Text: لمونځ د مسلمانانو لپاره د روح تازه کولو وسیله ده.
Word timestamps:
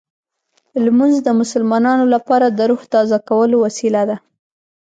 لمونځ 0.83 1.15
د 1.23 1.27
مسلمانانو 1.41 2.05
لپاره 2.13 2.47
د 2.49 2.59
روح 2.69 2.81
تازه 2.93 3.17
کولو 3.29 3.55
وسیله 3.65 4.01
ده. 4.09 4.17